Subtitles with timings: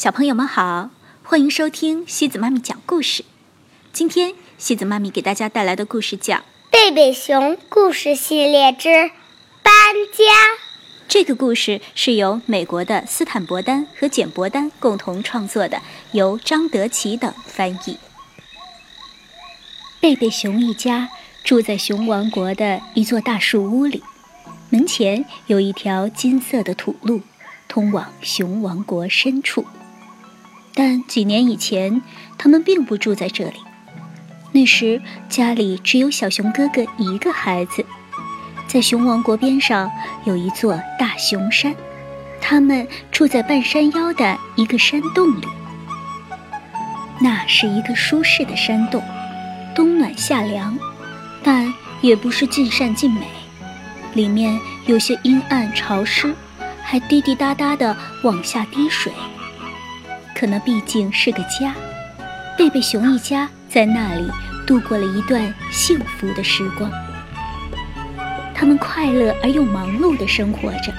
[0.00, 0.88] 小朋友们好，
[1.22, 3.22] 欢迎收听西子妈咪讲故事。
[3.92, 6.36] 今天西子妈咪给大家带来的故事叫
[6.70, 8.88] 《贝贝熊故事系列之
[9.62, 9.74] 搬
[10.10, 10.24] 家》。
[11.06, 17.98] 这个故事是由美国的斯坦伯丹和简伯丹共同创作的，由张德奇等翻译。
[20.00, 21.10] 贝贝熊一家
[21.44, 24.02] 住在熊王国的一座大树屋里，
[24.70, 27.20] 门前有一条金色的土路，
[27.68, 29.66] 通往熊王国深处。
[30.74, 32.00] 但几年以前，
[32.38, 33.54] 他们并不住在这里。
[34.52, 37.84] 那时家里只有小熊哥哥一个孩子。
[38.66, 39.90] 在熊王国边上
[40.24, 41.74] 有一座大熊山，
[42.40, 45.46] 他们住在半山腰的一个山洞里。
[47.20, 49.02] 那是一个舒适的山洞，
[49.74, 50.78] 冬暖夏凉，
[51.42, 53.26] 但也不是尽善尽美。
[54.14, 56.34] 里面有些阴暗潮湿，
[56.82, 59.12] 还滴滴答答地往下滴水。
[60.34, 61.74] 可那毕竟是个家，
[62.56, 64.30] 贝贝熊一家在那里
[64.66, 66.90] 度过了一段幸福的时光。
[68.54, 70.92] 他们快乐而又忙碌地生活着。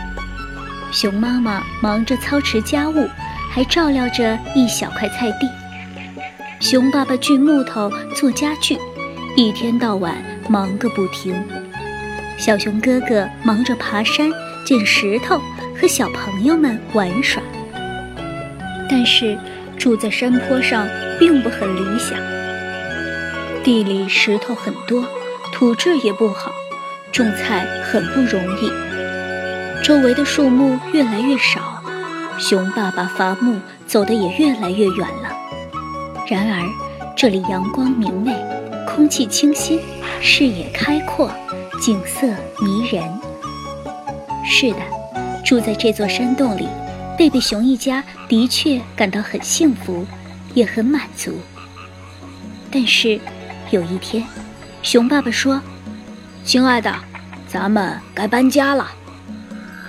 [0.92, 3.08] 熊妈妈忙着操持家务，
[3.50, 5.50] 还照料着一小块菜地。
[6.60, 8.78] 熊爸爸锯木头做家具，
[9.36, 10.16] 一天到晚
[10.50, 11.34] 忙个不停。
[12.38, 14.30] 小熊哥哥忙着爬山、
[14.66, 15.40] 捡石头，
[15.80, 17.42] 和小朋友们玩耍。
[18.92, 19.38] 但是
[19.78, 20.86] 住在山坡上
[21.18, 22.20] 并不很理想，
[23.64, 25.06] 地里石头很多，
[25.54, 26.52] 土质也不好，
[27.10, 28.70] 种菜很不容易。
[29.82, 31.82] 周围的树木越来越少，
[32.38, 35.34] 熊爸爸伐木走得也越来越远了。
[36.28, 36.62] 然而
[37.16, 38.36] 这里阳光明媚，
[38.86, 39.80] 空气清新，
[40.22, 41.32] 视野开阔，
[41.80, 42.28] 景色
[42.60, 43.02] 迷人。
[44.44, 44.80] 是的，
[45.46, 46.68] 住在这座山洞里。
[47.18, 50.06] 贝贝熊一家的确感到很幸福，
[50.56, 51.40] 也很满足。
[52.72, 53.20] 但是，
[53.70, 54.26] 有一天，
[54.82, 55.62] 熊爸爸说
[56.44, 56.94] ：“亲爱的，
[57.48, 58.90] 咱们该搬家了。”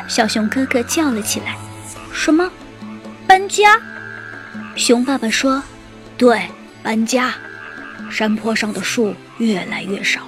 [0.09, 1.57] 小熊哥哥叫了起来
[2.13, 2.51] ：“什么？
[3.27, 3.81] 搬家？”
[4.77, 5.63] 熊爸爸说
[6.19, 6.49] ：“对，
[6.83, 7.33] 搬家。
[8.11, 10.21] 山坡上的树越来越少，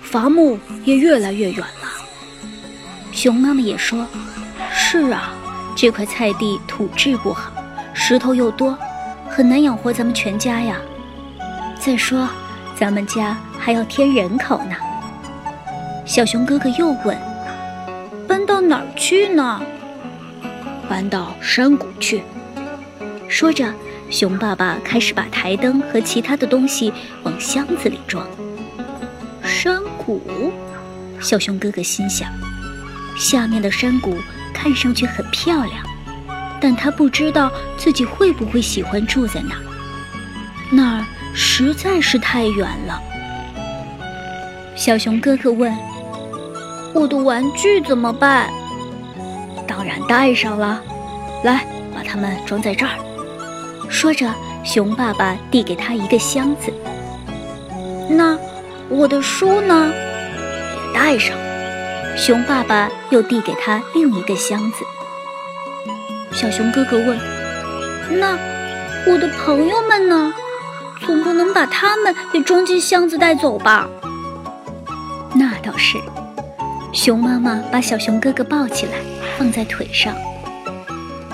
[0.00, 1.90] 伐木也越来越远了。”
[3.10, 4.06] 熊妈妈也说
[4.72, 5.34] ：“是啊。”
[5.74, 7.50] 这块菜地土质不好，
[7.92, 8.78] 石头又多，
[9.28, 10.76] 很难养活咱们全家呀。
[11.78, 12.28] 再说，
[12.78, 14.76] 咱们家还要添人口呢。
[16.04, 17.16] 小熊哥哥又问
[18.28, 19.60] ：“搬到哪儿去呢
[20.88, 22.22] ？”“搬到山谷去。”
[23.28, 23.72] 说着，
[24.10, 28.26] 熊爸爸开始把台灯和其他的东西往箱子里装。
[29.42, 30.20] 山谷，
[31.18, 32.28] 小熊哥哥心想，
[33.16, 34.14] 下面的山谷。
[34.62, 35.84] 看上去很漂亮，
[36.60, 39.60] 但他不知道自己会不会喜欢住在那儿。
[40.70, 43.02] 那儿实在是太远了。
[44.76, 45.76] 小熊哥哥问
[46.94, 48.48] ：“我的玩具怎么办
[49.66, 50.80] ？”“当然带上了，
[51.42, 52.92] 来，把它们装在这儿。”
[53.90, 56.72] 说着，熊爸爸递给他一个箱子。
[58.08, 58.38] “那
[58.88, 59.90] 我的书呢
[60.86, 61.36] ？”“也带上。”
[62.16, 64.84] 熊爸爸又递给他另一个箱子。
[66.32, 67.18] 小熊哥哥问
[68.10, 68.38] ：“那
[69.06, 70.32] 我的朋友们呢？
[71.04, 73.88] 总不能把他们也装进箱子带走吧？”
[75.34, 75.98] 那倒是。
[76.92, 78.92] 熊妈妈把小熊哥哥抱起来，
[79.38, 80.14] 放在腿上。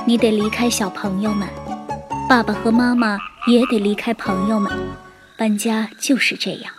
[0.06, 1.48] 你得离开小朋友们，
[2.28, 4.72] 爸爸和妈妈也得离开朋友们。
[5.36, 6.72] 搬家就是这样。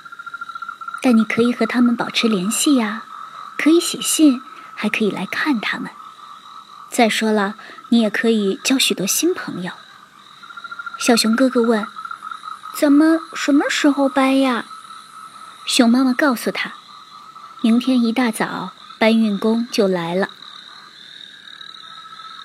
[1.01, 3.03] 但你可以和他们保持联系呀。
[3.61, 4.41] 可以写信，
[4.73, 5.91] 还可以来看他们。
[6.89, 7.55] 再说了，
[7.89, 9.73] 你也可以交许多新朋友。
[10.97, 11.85] 小熊哥哥问
[12.79, 14.63] ：“咱们什么时候搬呀？”
[15.67, 16.71] 熊妈妈告诉他
[17.61, 20.29] ：“明天一大早，搬运工就来了。”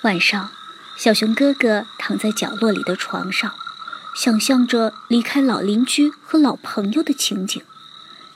[0.03, 0.51] 晚上，
[0.97, 3.55] 小熊哥哥躺在角落里的床上，
[4.17, 7.63] 想象着离开老邻居和老朋友的情景，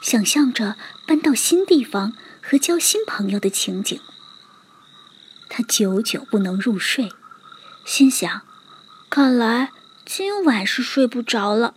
[0.00, 2.12] 想象着搬到新地方。
[2.50, 4.00] 和交新朋友的情景，
[5.50, 7.10] 他久久不能入睡，
[7.84, 8.40] 心想：
[9.10, 9.68] 看来
[10.06, 11.74] 今晚是睡不着了。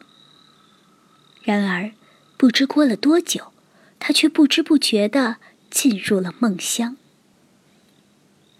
[1.44, 1.92] 然而，
[2.38, 3.52] 不知过了多久，
[4.00, 5.36] 他却不知不觉地
[5.70, 6.96] 进入了梦乡。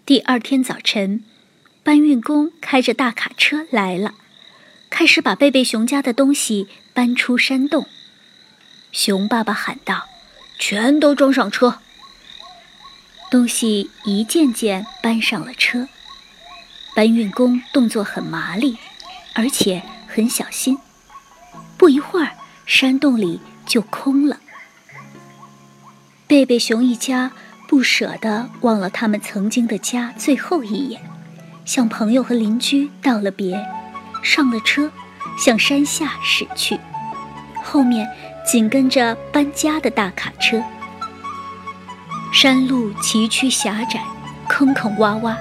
[0.04, 1.24] 第二天早晨，
[1.82, 4.16] 搬运工开着大卡车来了，
[4.90, 7.86] 开始把贝贝熊家的东西搬出山洞。
[8.92, 10.04] 熊爸爸喊道
[10.60, 11.78] ：“全都装上车！”
[13.32, 15.88] 东西一件件搬上了车，
[16.94, 18.76] 搬运工动作很麻利，
[19.34, 20.76] 而且很小心。
[21.78, 22.32] 不一会儿，
[22.66, 24.36] 山洞里就空了。
[26.26, 27.32] 贝贝熊一家
[27.66, 31.00] 不舍得忘了他们曾经的家最后一眼，
[31.64, 33.66] 向朋友和邻居道了别，
[34.22, 34.92] 上了车，
[35.38, 36.78] 向山下驶去。
[37.64, 38.06] 后面
[38.44, 40.62] 紧跟着搬家的大卡车。
[42.32, 44.02] 山路崎岖狭窄，
[44.48, 45.36] 坑坑洼洼，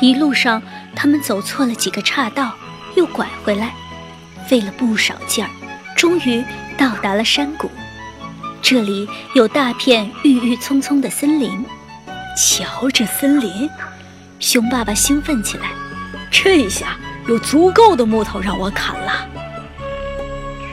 [0.00, 0.60] 一路上
[0.96, 2.54] 他们走错了几个岔道，
[2.96, 3.74] 又拐回来，
[4.48, 5.50] 费了不少劲儿，
[5.94, 6.42] 终于
[6.78, 7.70] 到达了山谷。
[8.62, 11.66] 这里有大片郁郁葱葱的森林，
[12.34, 13.68] 瞧这森林，
[14.38, 15.68] 熊爸爸兴奋起来，
[16.30, 16.96] 这下
[17.28, 19.28] 有足够的木头让我砍了。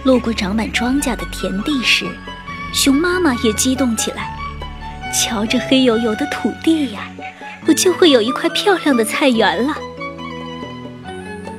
[0.06, 2.08] 路过长满庄稼的田地时，
[2.74, 4.37] 熊妈妈也激动起来，
[5.20, 7.10] 瞧这黑油油的土地呀，
[7.66, 9.76] 我就会有一块漂亮的菜园了。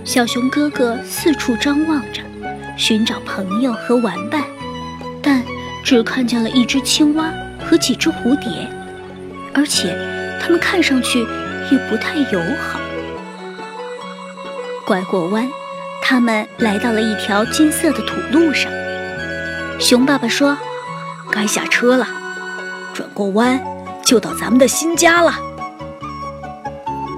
[0.05, 2.23] 小熊哥哥四处张望着，
[2.77, 4.45] 寻找朋友和玩伴，
[5.21, 5.43] 但。
[5.85, 7.33] 只看见了一只青蛙
[7.65, 8.69] 和几只蝴蝶，
[9.55, 9.97] 而且
[10.39, 11.21] 它们看上去
[11.71, 12.79] 也不太友好。
[14.85, 15.49] 拐过弯，
[16.03, 18.71] 他们来到了一条金色的土路上。
[19.79, 20.59] 熊爸爸说
[21.33, 22.07] ：“该下车了，
[22.99, 23.63] 转过弯
[24.05, 25.39] 就到咱们的新家了。”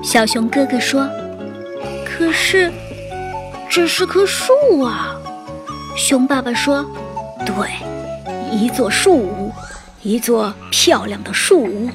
[0.05, 1.09] 小熊哥哥说
[2.05, 2.71] ：“可是，
[3.71, 5.17] 这是棵树啊。”
[5.97, 6.85] 熊爸爸说
[7.47, 7.55] ：“对。”
[8.53, 9.51] 一座树屋，
[10.03, 11.89] 一座漂亮的树屋，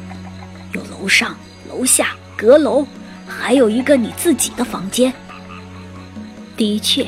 [0.71, 1.35] 有楼上、
[1.69, 2.87] 楼下、阁楼，
[3.27, 5.13] 还有一个你自己的房间。
[6.57, 7.07] 的确，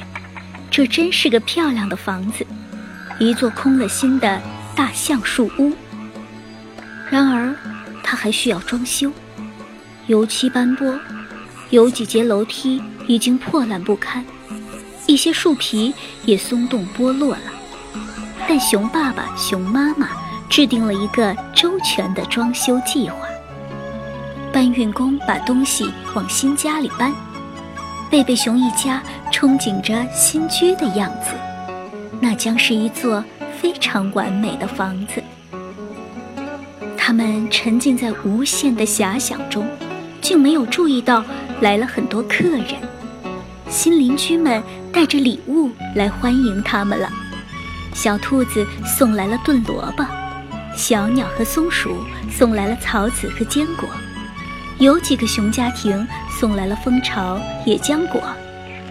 [0.70, 2.46] 这真是个漂亮的房子，
[3.18, 4.40] 一座空了心的
[4.76, 5.72] 大橡树屋。
[7.10, 7.56] 然而，
[8.04, 9.12] 它还需要装修，
[10.08, 11.00] 油漆斑驳，
[11.70, 14.26] 有几节楼梯已经破烂不堪，
[15.06, 15.94] 一些树皮
[16.26, 17.42] 也松动剥落了。
[18.48, 20.10] 但熊爸爸、熊妈妈
[20.50, 23.18] 制定了一个周全的装修计划。
[24.52, 27.14] 搬运工把东西往新家里搬，
[28.10, 29.02] 贝贝熊一家
[29.32, 31.32] 憧憬着新居的样子，
[32.20, 33.24] 那将是一座
[33.62, 35.22] 非常完美的房子。
[37.08, 39.66] 他们沉浸在无限的遐想中，
[40.20, 41.24] 竟没有注意到
[41.62, 42.66] 来了很多客人，
[43.70, 44.62] 新邻居们
[44.92, 47.10] 带着礼物来欢迎他们了。
[47.94, 50.06] 小兔子送来了炖萝卜，
[50.76, 51.96] 小鸟和松鼠
[52.30, 53.88] 送来了草籽和坚果，
[54.78, 58.22] 有几个熊家庭送来了蜂巢、野浆果，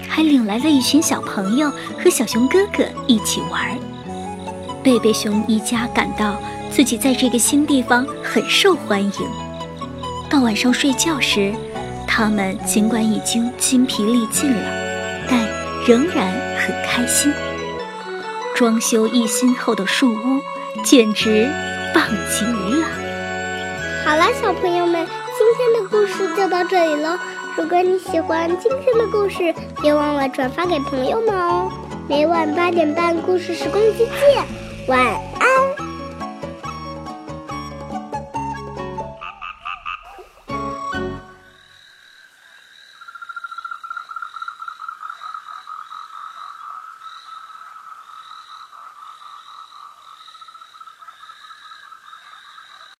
[0.08, 1.70] 还领来了一群小朋友
[2.02, 3.78] 和小熊哥哥一起玩。
[4.86, 6.40] 贝贝熊一家感到
[6.70, 9.12] 自己在这个新地方很受欢迎。
[10.30, 11.52] 到晚上睡觉时，
[12.06, 14.62] 他们尽管已经筋疲力尽了，
[15.28, 15.44] 但
[15.88, 17.32] 仍然很开心。
[18.54, 20.40] 装修一新后的树屋，
[20.84, 21.50] 简直
[21.92, 22.86] 棒极了！
[24.04, 27.18] 好了，小朋友们，今天的故事就到这里了。
[27.56, 29.52] 如果你喜欢今天的故事，
[29.82, 31.72] 别忘了转发给朋友们哦。
[32.08, 34.44] 每晚八点半，故事时光机见，
[34.86, 34.98] 晚
[35.40, 35.56] 安。